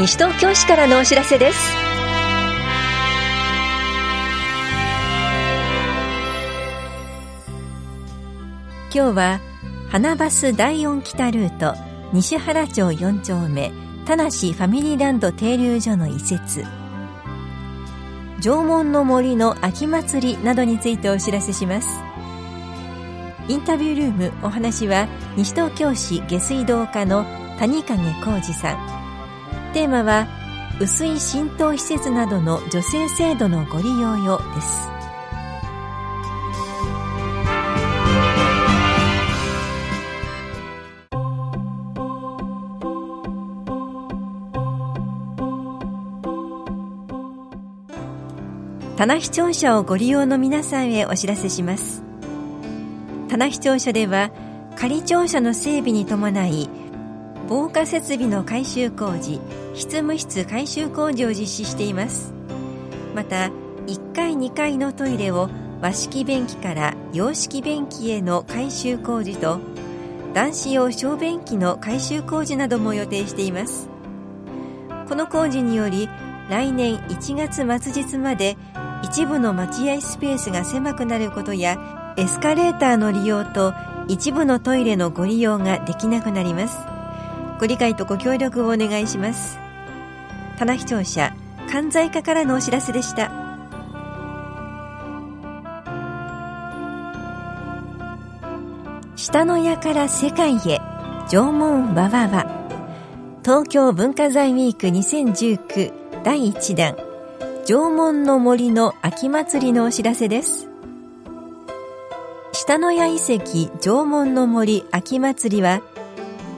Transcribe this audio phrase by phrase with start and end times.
[0.00, 1.58] 西東京市からのお知らせです。
[8.94, 9.40] 今日は
[9.90, 11.74] 花バス第4北ルート
[12.14, 13.72] 西原町4丁目
[14.06, 16.64] 田無ファミリーランド停留所の移設。
[18.40, 22.00] 縄文の森の秋祭りなどについてお知らせします。
[23.48, 27.26] インタビュールームお話は西東京市下水道課の
[27.58, 29.09] 谷影浩二さん。
[29.72, 30.26] テーマは
[30.80, 34.88] 薄い浸透施設などの女性制度のご利用よです。
[48.96, 52.02] 棚視聴者をご利用の皆さんへお知らせします。
[53.28, 54.30] 棚視聴者では
[54.76, 56.68] 仮庁舎の整備に伴い
[57.50, 59.40] 防火設備の改修工事
[59.74, 62.32] 執務室改修工事を実施しています。
[63.12, 63.50] また
[63.88, 69.58] 1階2階のトイレを和式便器から洋式便器への改修工事と
[70.32, 73.88] 男子用小便器の改修工事なども予定しています。
[75.08, 76.08] この工事により
[76.48, 78.56] 来年1月末日まで
[79.02, 83.74] 一部の待合スペースが狭くなることやエスカレーターの利用と
[84.06, 86.99] 一部のトイレのご利用ができなくなります。
[87.60, 89.58] ご理解とご協力をお願いします。
[90.58, 91.36] 棚視聴者
[91.70, 93.30] 関西課からのお知らせでした。
[99.14, 100.80] 下の矢から世界へ
[101.28, 102.46] 縄文わわわ。
[103.44, 106.96] 東京文化財ウィーク2019第1弾
[107.66, 110.66] 縄文の森の秋祭りのお知らせです。
[112.52, 115.82] 下野谷遺跡縄文の森秋祭りは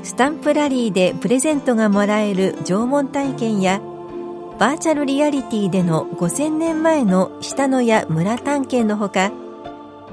[0.03, 3.81] スタンプラリーでプレゼントがもらえる縄文体験や
[4.59, 9.33] バーチャルリアリティでの5000年前の下野谷村探検のほか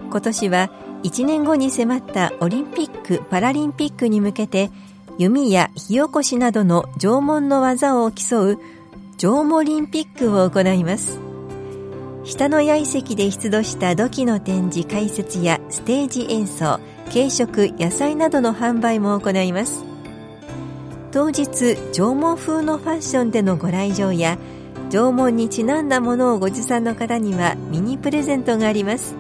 [0.09, 0.71] 今年は
[1.03, 4.69] 1年後に迫ったオリンピック・パラリンピックに向けて
[5.17, 8.59] 弓や火起こしなどの縄文の技を競う
[9.17, 11.19] 縄文オリンピックを行います。
[12.23, 16.79] 下の谷遺跡で出土した土器の展示解説やステージ演奏
[17.11, 19.83] 軽食野菜などの販売も行います。
[21.11, 24.37] 当日縄文風のファッションでのご来場や
[24.91, 29.15] 縄文にちなんだものをご持参の方にはミニプレゼントがあります。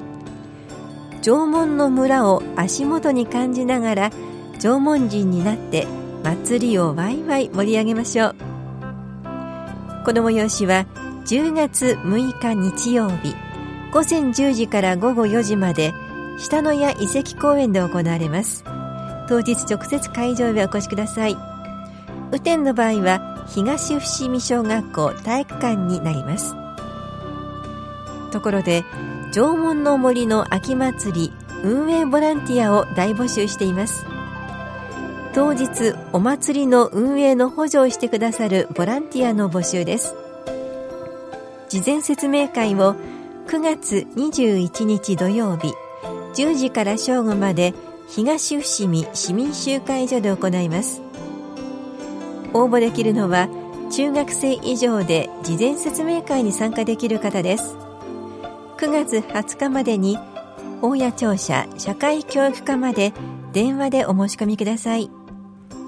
[1.21, 4.11] 縄文の村を足元に感じながら
[4.59, 5.87] 縄文人になって
[6.23, 8.35] 祭りをワイワイ盛り上げましょう。
[10.05, 10.85] この催しは
[11.25, 13.35] 10月6日日曜日
[13.91, 15.93] 午前10時から午後4時まで
[16.39, 18.63] 下野谷遺跡公園で行われます。
[19.27, 21.37] 当日直接会場へお越しください。
[22.29, 26.55] 雨天の場合は東伏見小学校体育館になります。
[28.31, 28.85] ところで
[29.33, 31.33] 縄文の森の秋祭り
[31.63, 34.05] 運営ボランティアを大募集しています。
[35.33, 40.15] 当日お祭りの運営の補助をしてくださるボランティアの募集です。
[41.67, 42.95] 事前説明会を
[43.47, 45.73] 9月21日土曜日
[46.33, 47.73] 10時から正午まで
[48.07, 51.01] 東伏見市民集会所で行います。
[52.53, 53.47] 応募できるのは
[53.91, 57.75] 中学生以上で事前説明会に参加できる方です。
[58.77, 60.17] 9月20日までに
[60.81, 63.13] 大谷庁舎社会教育課まで
[63.51, 65.09] 電話でお申し込みください。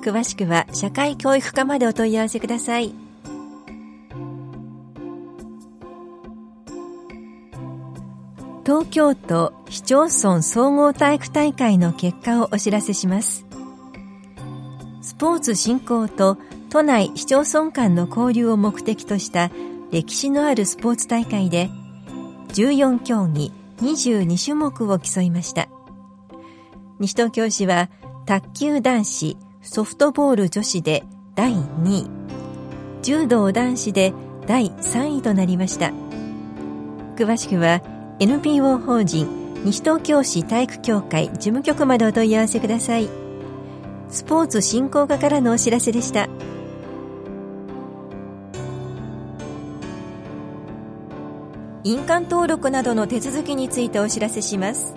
[0.04, 3.11] 詳しくは社会教育課までお問い合わせください。
[8.72, 13.46] 東京都市町村総合体育大会の結果をお知らせします。
[15.02, 16.38] スポーツ振興と
[16.70, 19.52] 都内市町村間の交流を目的とした
[19.92, 21.70] 歴史のあるスポーツ大会で
[22.54, 23.52] 14競技
[23.82, 25.68] 22種目を競いました。
[26.98, 27.90] 西東京市は
[28.26, 31.04] 卓球男子ソフトボール女子で
[31.36, 32.10] 第2位。
[33.02, 34.14] 柔道男子で
[34.48, 35.92] 第3位となりました。
[37.18, 37.82] 詳しくは
[38.24, 39.28] NPO 法人
[39.66, 43.10] 西東京市体育協会事務局までお問い合わせください。
[44.10, 46.30] スポーツ振興課からのお知らせでした。
[51.84, 54.94] 印鑑登録などの手続きについてお知らせします。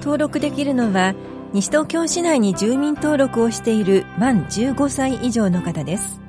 [0.00, 1.14] 登録できるのは
[1.54, 6.20] 西東京市内に住民登録をしている満15歳以上の方です。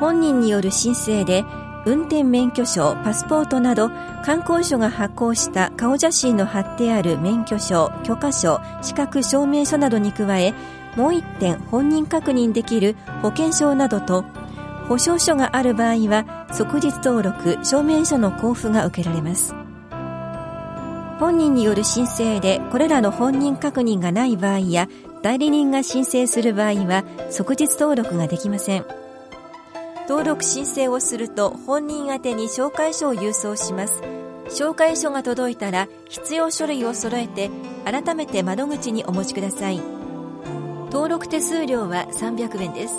[0.00, 1.44] 本人による申請で
[1.86, 3.90] 運転免許証、パスポートなど
[4.24, 10.52] 観光所が発行した顔写真の貼ってある免許証、許可証、資格証明書などに加え
[10.96, 14.24] もう一点本人確認できる保険証などと
[14.88, 19.54] 保証書がある場合は即日登録証明書の交付が受けられます。
[21.20, 24.88] 本人による申請でこれらの本人確認がない場合や
[25.22, 29.05] 代理人が申請する場合は即日登録ができません。
[30.08, 34.00] 登録申請をすると本人宛に紹介書を郵送します。
[34.48, 37.50] 紹介書が届いたら必要書類を揃えて
[37.84, 39.80] 改めて窓口にお持ちください。
[40.92, 42.94] 登録手数料は300円です。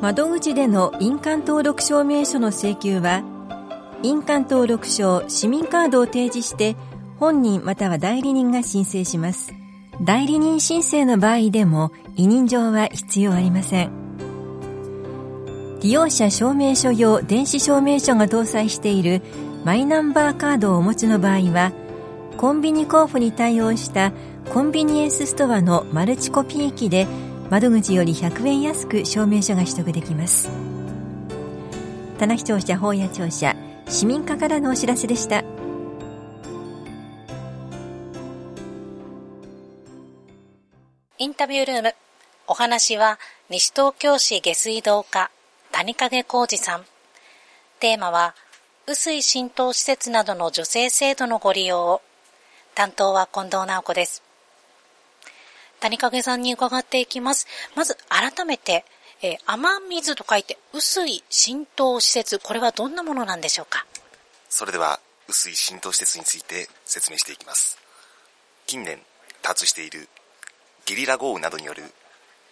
[0.00, 3.22] 窓口での印鑑登録証明書の請求は
[4.02, 6.76] 印鑑登録証市民カードを提示して
[7.18, 9.52] 本人または代理人が申請します。
[10.02, 14.03] 代理人申請の場合でも委任状は必要ありません。
[15.84, 19.20] 利用者証明書用電子証明書が搭載している
[19.66, 21.72] マイナンバーカードをお持ちの場合は
[22.38, 24.14] コンビニ交付に対応した
[24.48, 27.06] コンビニエンスストアのマルチコピー機で
[27.50, 30.48] 窓口より100円安く証明書が取得できます。
[32.18, 33.54] 棚視聴者法や庁舎
[33.86, 35.44] 市民課からのお知らせでした。
[41.18, 41.94] インタビュールーム
[42.46, 43.18] お話は
[43.50, 45.30] 西東京市下水道課。
[45.76, 46.84] 谷影浩二さん
[47.80, 48.36] テーマは
[48.86, 52.00] 雨水浸透施設などの助成制度のご利用を。
[52.76, 54.22] 担当は近藤直子です。
[55.80, 57.48] 谷影さんに伺っていきます。
[57.74, 58.84] まず改めて、
[59.20, 63.84] えー、雨水と書いて雨水浸透施設、これはどんなものなんでしょうか？
[64.48, 67.78] それでは雨水浸透施設について説明していきます。
[68.68, 69.00] 近年
[69.42, 70.08] 多発している
[70.86, 71.82] ゲリラ豪雨などによる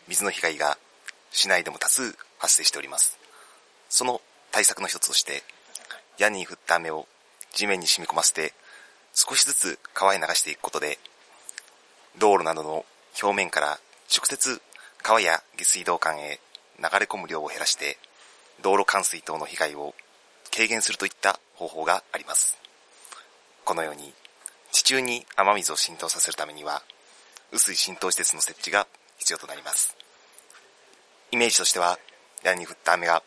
[0.08, 0.76] 水の被害が
[1.30, 3.16] 市内でも多数発生しております。
[3.88, 5.44] その対策の一つとして、
[6.18, 7.06] 屋根に降った雨を
[7.52, 8.52] 地面に染み込ませて
[9.14, 10.98] 少しずつ川へ流していくことで
[12.18, 12.84] 道路などの
[13.22, 13.78] 表面から
[14.14, 14.60] 直接
[15.02, 16.40] 川や下水道管へ
[16.78, 17.98] 流れ込む量を減らして
[18.62, 19.94] 道路冠水等の被害を
[20.54, 22.58] 軽減するといった方法があります。
[23.64, 24.12] このように
[24.72, 26.82] 地中に雨水を浸透させるためには
[27.50, 28.86] 雨水浸透施設の設置が
[29.18, 29.96] 必要となります。
[31.30, 31.98] イメージとしては
[32.44, 33.22] 屋根に降った雨が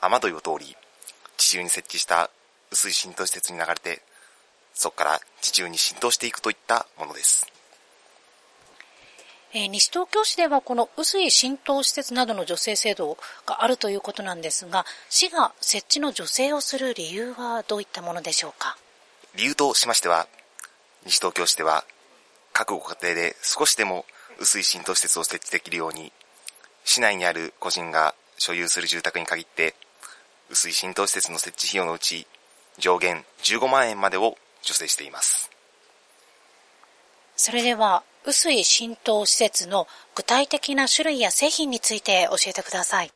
[0.00, 0.76] 雨どいを通り
[1.36, 2.30] 地中に設置した
[2.70, 4.02] 薄い浸透施設に流れて、
[4.74, 7.46] そこから地中に浸透していくといったものです。
[9.54, 13.16] えー、西東京市ではこの薄い浸透施設などの助成制度
[13.46, 18.76] があるということなんですが、市が設置の助成をする理由はどういったものでしょうか？
[19.34, 20.26] 理由としましては、
[21.04, 21.84] 西東京市では
[22.52, 24.04] 各ご家庭で少しでも
[24.38, 26.12] 薄い浸透施設を設置できるように、
[26.84, 29.74] 市内にある個人が所有する住宅に限って
[30.48, 32.26] 雨水浸透施設の設置費用のうち
[32.78, 35.50] 上限15万円までを助成しています。
[37.36, 43.12] それでは、雨水浸透施設の具体的な種類や製品について教えてください。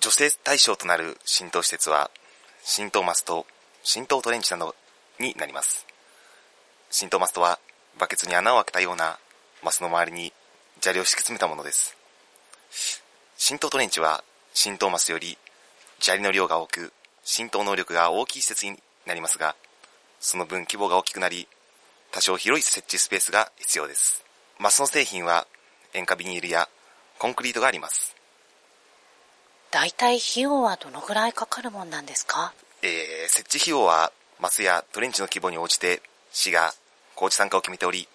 [0.00, 2.10] 助成対象となる浸透施設は、
[2.62, 3.46] 浸透マスト、
[3.82, 4.74] 浸透トレンチなど
[5.18, 5.86] になります。
[6.90, 7.58] 浸透マストは、
[7.98, 9.18] バケツに穴を開けたような
[9.62, 10.32] マスの周りに
[10.80, 11.96] 砂利を敷き詰めたものです。
[13.38, 14.24] 浸透トレンチは、
[14.54, 15.36] 浸透マスより
[16.00, 16.92] 砂利の量が多く、
[17.22, 19.54] 浸透能力が大きい施設になりますが、
[20.20, 21.46] その分規模が大きくなり、
[22.12, 24.24] 多少広い設置スペースが必要です。
[24.58, 25.46] マスの製品は
[25.92, 26.68] 塩化ビニールや
[27.18, 28.16] コンクリートがあります。
[29.70, 32.54] 大体費用はどのぐらいかかるもんなんですか？
[32.82, 36.00] えー、設置費用はマスやトレンチの規模に応じて
[36.32, 36.72] 市が
[37.14, 38.08] 工事参加を決めており、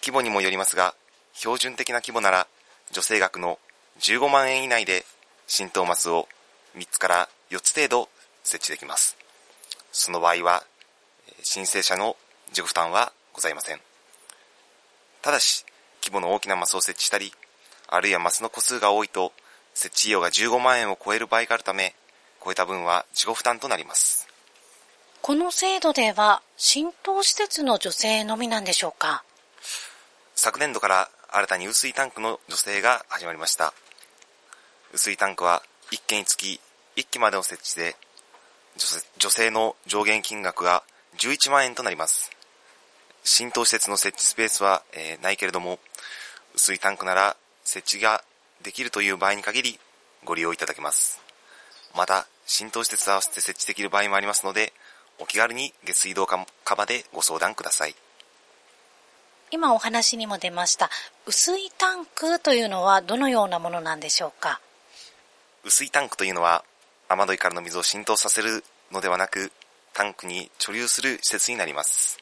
[0.00, 0.94] 規模にもよりますが、
[1.34, 2.46] 標準的な規模なら
[2.90, 3.58] 助成額の
[4.00, 5.04] 15万円以内で
[5.46, 6.28] 浸透マスを
[6.76, 8.08] 3つから4つ程度
[8.42, 9.16] 設置できます。
[9.92, 10.64] その場合は、
[11.42, 12.16] 申請者の
[12.48, 13.80] 自己負担はございません。
[15.20, 15.64] ただし、
[16.02, 17.32] 規模の大きなマスを設置したり、
[17.88, 19.32] あるいはマスの個数が多いと、
[19.74, 21.94] 設置費用が15万円を超える場合があるため、
[22.44, 24.26] 超えた分は自己負担となります。
[25.20, 29.22] この制度では、浸透施設の助成のみなんでしょうか？
[30.34, 33.72] 昨年度から新たに雨水タンクの助成が始まりました。
[34.92, 36.60] 雨水タンクは1件につき
[36.96, 37.96] 1機までの設置で、
[39.18, 40.82] 女性の上限金額が
[41.18, 42.30] 11万円となります。
[43.24, 45.78] 浸透施設の設置スペースは、えー、ないけれども、
[46.54, 48.22] 薄いタンクなら設置が
[48.62, 49.80] できるという場合に限り
[50.24, 51.22] ご利用いただけます。
[51.96, 54.74] また、浸透施設と合わせて設置できる場合もありますので、
[55.18, 57.94] お気軽に下水道カバでご相談ください。
[59.50, 60.90] 今お話にも出ました、
[61.24, 64.60] 薄いタンクというのはどのようなものなんでしょうか？
[65.62, 66.64] 雨水タンクというのは
[67.08, 69.52] 雨どいからの水を浸透させるのではなく
[69.94, 72.18] タンクに貯留する施設になります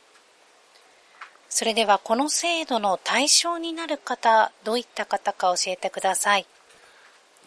[1.49, 6.47] それではこの制度の対象になる方どういった方か教えてください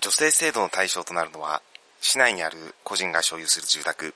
[0.04, 1.62] 女性制度の対象となるのは、
[2.02, 4.14] 市内にある個人が所有する住宅。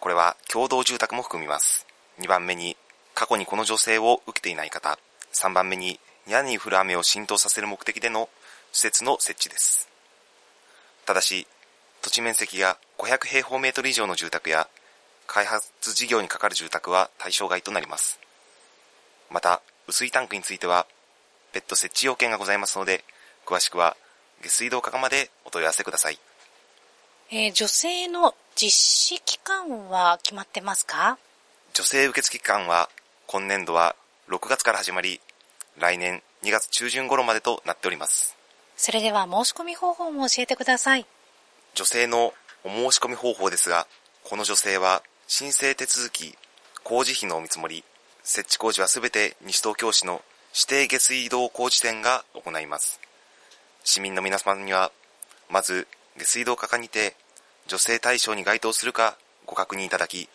[0.00, 1.86] これは共同住宅も含みます。
[2.18, 2.78] 2番目に、
[3.14, 4.98] 過去にこの女性を受けていない方。
[5.34, 8.30] 3番目に、屋根に降る雨を浸透させる目的での
[8.72, 9.90] 施設の設置です。
[11.06, 11.46] ただし、
[12.02, 14.68] 土地面積が500平方メートル以上の住宅や、
[15.26, 18.20] 開発事業にかかる住宅は対象外となります。
[19.30, 20.86] また、雨水タンクについては、
[21.52, 23.04] 別途設置要件がございますので、
[23.46, 23.96] 詳しくは
[24.42, 26.18] 下水道課までお問い合わせください。
[27.30, 31.18] えー、女性の実施期間は決まってますか？
[31.72, 32.88] 女性受付期間は
[33.26, 33.96] 今年度は
[34.28, 35.20] 6月から始まり、
[35.78, 38.35] 来年2月中旬頃までとなっております。
[38.76, 41.06] それでは申し込み方法も教えてください。
[41.74, 43.86] 女性のお申し込み方法ですが、
[44.24, 46.36] この女性は申請手続き、
[46.84, 47.84] 工事費のお見積もり、
[48.22, 50.22] 設置工事はすべて西東京市の
[50.54, 53.00] 指定下水道工事店が行います。
[53.84, 54.92] 市民の皆様には、
[55.48, 57.14] まず下水道課にて
[57.66, 59.16] 女性対象に該当するか
[59.46, 60.28] ご確認いただき、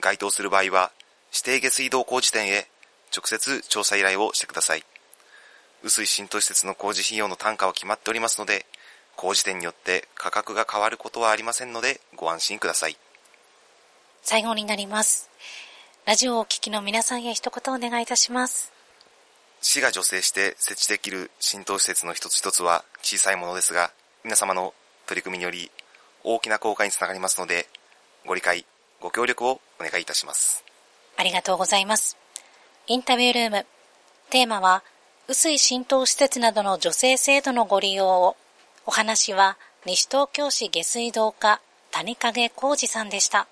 [0.00, 0.90] 該当する場合は
[1.32, 2.68] 指定下水道工事店へ
[3.14, 4.84] 直接調査依頼をしてください。
[5.84, 8.64] 雨水浸透施設の工事費用の単価は決まっておりますので、
[9.16, 12.96] 工事店によって価格が変わることはありませんのでご安心ください。
[14.22, 15.28] 最後になります。
[16.06, 18.72] ラジオをお聞きの皆さんへ一言お願いいたします。
[19.60, 23.90] 市が助成して設置できる浸透施設の一つ一つは小さいものですが、
[24.24, 24.72] 皆様の
[25.06, 25.70] 取り組みにより
[26.22, 27.68] 大きな効果につながりますので、
[28.24, 28.64] ご理解、
[29.02, 30.64] ご協力をお願いいたします。
[31.18, 32.16] ありがとうございます。
[32.86, 33.66] インタビュールーム。
[34.30, 34.82] テーマは、
[35.26, 38.36] 雨水浸透施設などの助成制度のご利用を。
[38.84, 41.62] お話は、西東京市下水道課、
[41.92, 43.48] 谷影浩二さんでした。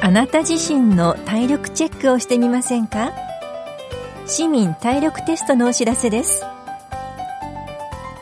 [0.00, 3.12] あなた自身の体力チェックをしてみませんか？
[4.26, 6.44] 市民体力テストのお知らせです。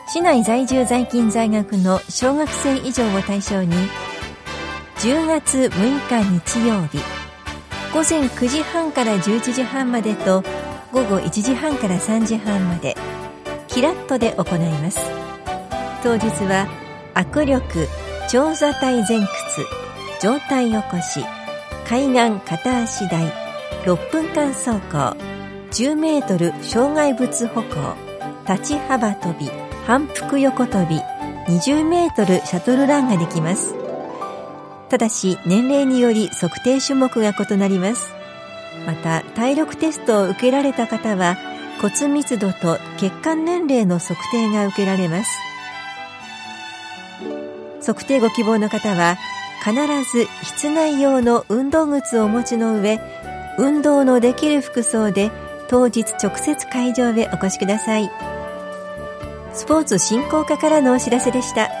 [0.07, 3.73] 市内在住在勤在学の小学生以上を対象に、
[4.97, 6.99] 10月6日日曜日、
[7.93, 10.43] 午前9時半から11時半までと、
[10.91, 12.95] 午後1時半から3時半まで、
[13.67, 14.99] キラッとで行います。
[16.01, 16.67] 当日は、
[17.15, 17.87] 握力、
[18.29, 19.27] 長座体前屈、
[20.21, 21.25] 上体起こし、
[21.91, 23.25] 海岸片足台
[23.83, 25.17] 6分間走行
[25.71, 27.95] 10メートル障害物歩行
[28.47, 29.49] 立ち幅跳び
[29.85, 31.01] 反復横跳び
[31.53, 33.80] 20メートルシャトルランができます
[34.91, 38.13] ただし年齢により測定種目が異なります。
[38.85, 41.37] また体力テストを受けられた方は
[41.81, 45.31] 骨密度と血管年齢の測定が受けられます。
[47.85, 49.17] 測定ご希望の方は
[49.63, 49.73] 必
[50.11, 52.99] ず室内用の運動靴をお持ちの上
[53.57, 55.31] 運動のできる服装で
[55.69, 58.11] 当日直接会場へお越しください。
[59.53, 61.80] スポーツ振興課からのお知らせでした。